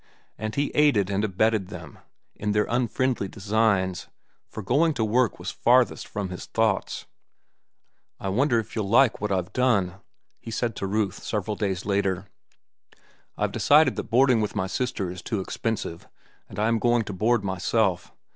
And 0.35 0.55
he 0.55 0.71
aided 0.73 1.11
and 1.11 1.23
abetted 1.23 1.67
them 1.67 1.99
in 2.35 2.53
their 2.53 2.65
unfriendly 2.67 3.27
designs, 3.27 4.07
for 4.49 4.63
going 4.63 4.95
to 4.95 5.05
work 5.05 5.37
was 5.37 5.51
farthest 5.51 6.07
from 6.07 6.29
his 6.29 6.47
thoughts. 6.47 7.05
"I 8.19 8.27
wonder 8.29 8.57
if 8.57 8.75
you'll 8.75 8.89
like 8.89 9.21
what 9.21 9.31
I 9.31 9.35
have 9.35 9.53
done!" 9.53 9.99
he 10.39 10.49
said 10.49 10.75
to 10.77 10.87
Ruth 10.87 11.21
several 11.21 11.55
days 11.55 11.85
later. 11.85 12.25
"I've 13.37 13.51
decided 13.51 13.95
that 13.95 14.09
boarding 14.09 14.41
with 14.41 14.55
my 14.55 14.65
sister 14.65 15.11
is 15.11 15.21
too 15.21 15.39
expensive, 15.39 16.07
and 16.49 16.57
I 16.57 16.67
am 16.67 16.79
going 16.79 17.03
to 17.03 17.13
board 17.13 17.43
myself. 17.43 18.11